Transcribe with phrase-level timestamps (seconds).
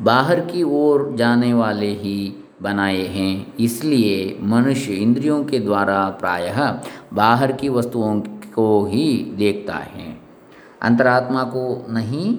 [0.00, 6.80] बाहर की ओर जाने वाले ही बनाए हैं। इसलिए मनुष्य इंद्रियों के द्वारा प्रायः
[7.14, 8.20] बाहर की वस्तुओं
[8.54, 10.16] को ही देखता है।
[10.82, 12.34] अंतरात्मा को नहीं,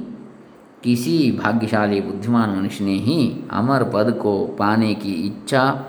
[0.83, 5.85] किसी भाग्यशाली बुद्धिमान मनुष्य ने ही अमर पद को पाने की इच्छा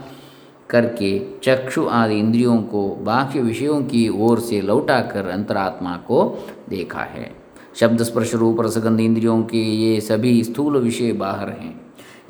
[0.71, 6.25] करके चक्षु आदि इंद्रियों को बाह्य विषयों की ओर से लौटाकर अंतरात्मा को
[6.69, 7.40] देखा है।
[7.75, 11.79] शब्द स्पर्श रूप रसगंध इंद्रियों के ये सभी स्थूल विषय बाहर हैं।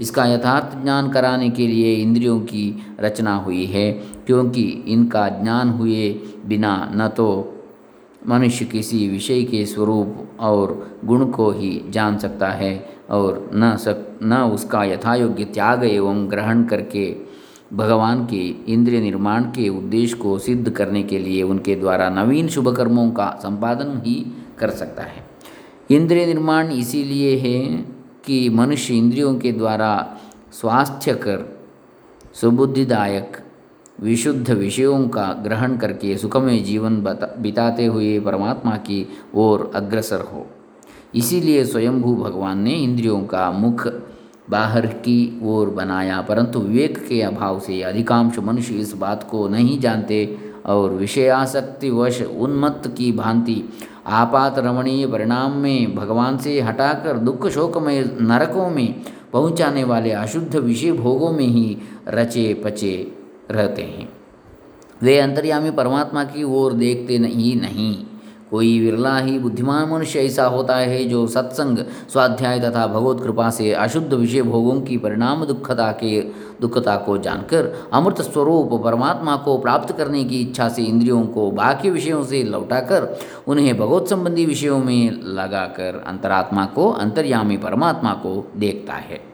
[0.00, 3.90] इसका यथार्थ ज्ञान कराने के लिए इंद्रियों की रचना हुई है,
[4.26, 6.08] क्योंकि इनका ज्ञान हुए
[6.46, 7.56] बिना न तो
[8.28, 12.74] मनुष्य किसी विषय के स्वरूप और गुण को ही जान सकता है
[13.10, 17.14] और न सक, न उसका यथायोग्य त्याग एवं ग्रहण करके
[17.72, 22.74] भगवान के इंद्रिय निर्माण के उद्देश्य को सिद्ध करने के लिए उनके द्वारा नवीन शुभ
[22.76, 24.14] कर्मों का संपादन ही
[24.58, 25.29] कर सकता है।
[25.90, 27.60] इंद्रिय निर्माण इसीलिए है
[28.24, 30.18] कि मनुष्य इंद्रियों के द्वारा
[30.52, 31.44] स्वास्थ्यकर,
[32.40, 33.36] सुबुद्धिदायक,
[34.00, 36.96] विशुद्ध विषयों का ग्रहण करके सुखमय जीवन
[37.38, 40.46] बिताते हुए परमात्मा की ओर अग्रसर हो।
[41.14, 43.86] इसीलिए स्वयंभू भगवान ने इंद्रियों का मुख
[44.50, 49.78] बाहर की ओर बनाया, परंतु विवेक के अभाव से अधिकांश मनुष्य इस बात को नहीं
[49.80, 50.24] जानते
[50.66, 53.62] और विषयासक्तिवश उन्मत्त की भांति
[54.06, 59.02] आपात रमणीय परिणाम में भगवान से हटाकर दुख शोकमय नरकों में
[59.32, 61.78] पहुँचाने वाले अशुद्ध विषय भोगों में ही
[62.08, 63.12] रचे पचे
[63.50, 64.08] रहते हैं।
[65.02, 68.06] वे अंतर्यामी परमात्मा की ओर देखते नहीं नहीं।
[68.50, 71.78] कोई विरला ही बुद्धिमान मनुष्य ऐसा होता है जो सत्संग,
[72.12, 76.20] स्वाध्याय तथा भगवत कृपा से अशुद्ध विषय भोगों की परिणाम दुखता के,
[76.60, 81.90] दुखता को जानकर, अमृत स्वरूप परमात्मा को प्राप्त करने की इच्छा से इंद्रियों को बाकी
[81.90, 83.18] विषयों से लौटाकर,
[83.48, 89.29] उन्हें भगवत संबंधी विषयों में लगाकर अंतरात्मा को, अंतर्यामी परमात्मा को देखता है।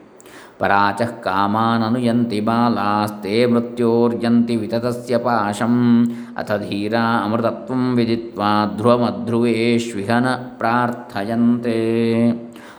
[0.59, 6.05] ಪರಾಚಃ ಕಾಮಾನನುಯಂತಿ ಬಾಲಾಸ್ತೆ ಮೃತ್ಯೋರ್ಯಂತಿ ವಿತತಸ್ಯ ಪಾಶಂ
[6.37, 10.25] ಅಥ ಧೀರಾ ಅಮೃತತ್ವಂ ವಿದಿತ್ವಾ ಧ್ರುವಮಧ್ರುವೇಶ್ವಿಹನ
[10.57, 11.77] ಪ್ರಾರ್ಥಯಂತೆ.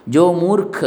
[0.08, 0.84] ಜೋ ಮೂರ್ಖ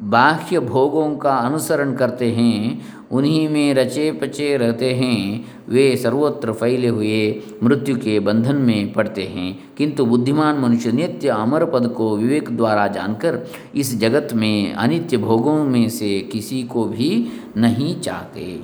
[0.00, 6.88] बाह्य भोगों का अनुसरण करते हैं, उन्हीं में रचे पचे रहते हैं, वे सर्वत्र फैले
[6.88, 12.56] हुए मृत्यु के बंधन में पड़ते हैं। किंतु बुद्धिमान मनुष्य नित्य अमर पद को विवेक
[12.56, 18.60] द्वारा जानकर इस जगत में अनित्य भोगों में से किसी को भी नहीं चाहते।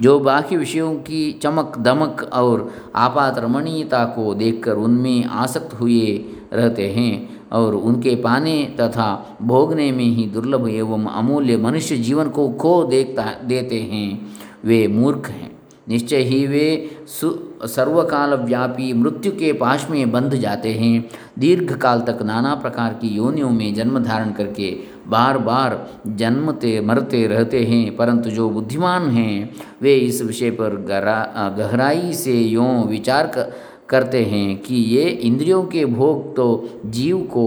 [0.00, 6.88] जो बाकी विषयों की चमक, दमक और आपात रमणीयता को देखकर उनमें आसक्त हुए रहते
[6.90, 12.82] हैं और उनके पाने तथा भोगने में ही दुर्लभ एवं अमूल्य मनुष्य जीवन को खो
[12.84, 14.26] देखता, देते हैं।
[14.64, 15.56] वे मूर्ख हैं।
[15.88, 17.28] निश्चय ही वे सु
[17.66, 21.04] सर्वकाल व्यापी मृत्यु के पाश में बंध जाते हैं।
[21.38, 24.70] दीर्घ काल तक नाना प्रकार की योनियों में जन्म धारण करके
[25.06, 29.50] बार बार जन्मते मरते रहते हैं, परंतु जो बुद्धिमान हैं,
[29.82, 33.52] वे इस विषय पर गहरा, गहराई से यों विचार कर
[33.90, 37.46] करते हैं कि ये इंद्रियों के भोग तो जीव को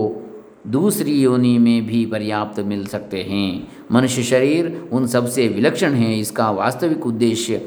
[0.67, 6.49] दूसरी योनि में भी पर्याप्त मिल सकते हैं। मनुष्य शरीर उन सबसे विलक्षण है, इसका
[6.51, 7.61] वास्तविक उद्देश्य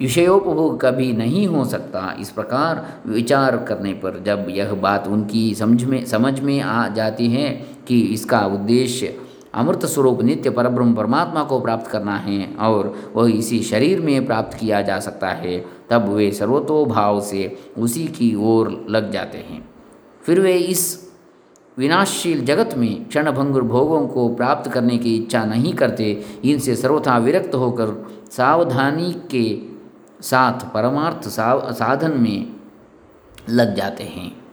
[0.00, 5.84] विषयोपभोग कभी नहीं हो सकता। इस प्रकार विचार करने पर जब यह बात उनकी समझ
[5.84, 7.50] में समझ में आ जाती है
[7.88, 9.14] कि इसका उद्देश्य
[9.54, 14.58] अमृत स्वरूप नित्य परब्रह्म परमात्मा को प्राप्त करना है और वह इसी शरीर में प्राप्त
[14.58, 15.58] किया जा सकता है,
[15.90, 19.64] तब वे सर्वतोभाव से उसी की ओर लग जाते हैं।
[20.24, 21.12] फिर वे इस
[21.78, 27.54] विनाशशील जगत में क्षणभंगुर भोगों को प्राप्त करने की इच्छा नहीं करते, इनसे सर्वथा विरक्त
[27.54, 27.94] होकर
[28.30, 29.46] सावधानी के
[30.22, 32.54] साथ परमार्थ साधन में
[33.50, 34.43] लग जाते हैं।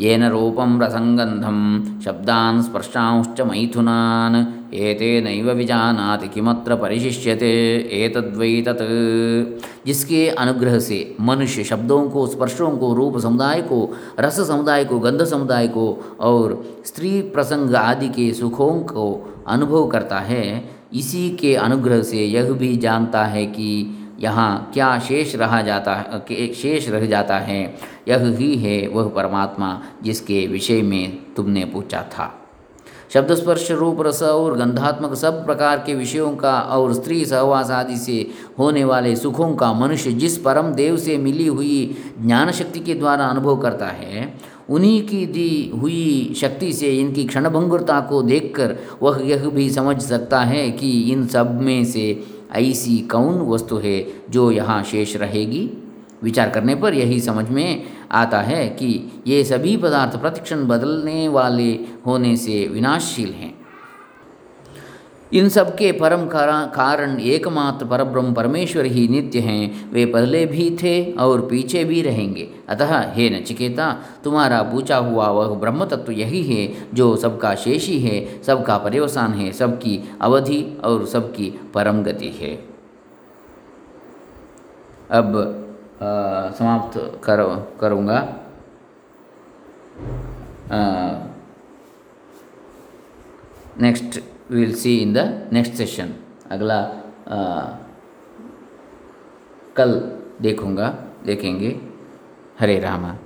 [0.00, 11.16] येन रूपं रसंगंधम शब्दान स्पर्शांश्च मैथुनान एतेनैव विजानाति किमत्र परिशिष्यते, एतद्वै तत्। जिसके अनुग्रह से
[11.20, 16.64] मनुष्य शब्दों को, स्पर्शों को, रूप समुदाय को, रस समुदाय को, गंध समुदाय को और
[16.84, 22.76] स्त्री प्रसंग आदि के सुखों को अनुभव करता है, इसी के अनुग्रह से यह भी
[22.76, 27.62] जानता है कि यहाँ क्या शेष रहा जाता है शेष रह जाता है,
[28.08, 32.34] यह ही है वह परमात्मा जिसके विषय में तुमने पूछा था।
[33.12, 37.96] शब्द स्पर्श रूप रस और गंधात्मक सब प्रकार के विषयों का और स्त्री सहवास आदि
[37.96, 38.26] से
[38.58, 43.26] होने वाले सुखों का मनुष्य जिस परम देव से मिली हुई ज्ञान शक्ति के द्वारा
[43.26, 44.32] अनुभव करता है,
[44.68, 50.40] उन्हीं की दी हुई शक्ति से इनकी क्षणभंगुरता को देखकर वह यह भी समझ सकता
[50.40, 52.12] है कि इन सब में से
[52.52, 55.70] ऐसी कौन वस्तु है जो यहाँ शेष रहेगी?
[56.22, 61.72] विचार करने पर यही समझ में आता है कि ये सभी पदार्थ प्रतिक्षण बदलने वाले
[62.06, 63.57] होने से विनाशशील हैं।
[65.32, 71.12] इन सब के परम कारण एकमात्र परब्रह्म परमेश्वर ही नित्य हैं। वे पहले भी थे
[71.12, 73.90] और पीछे भी रहेंगे। अतः हे नचिकेता
[74.24, 79.52] तुम्हारा पूछा हुआ वह ब्रह्म तत्व यही है जो सबका शेषी है सबका पर्यवसान है
[79.52, 82.54] सबकी अवधि और सबकी परम गति है।
[85.10, 85.36] अब
[86.02, 87.40] आ, समाप्त कर
[87.80, 88.18] करूँगा।
[93.80, 94.20] Next
[94.52, 96.06] we see in the next session.
[96.50, 97.60] अगला आ,
[99.76, 101.80] कल देखूँगा देखेंगे।
[102.60, 103.16] हरे रामा।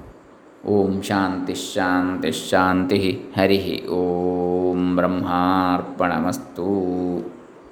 [0.67, 6.63] ओम शांति शांति शांति हरि। ओम ब्रह्मार्पणमस्तु।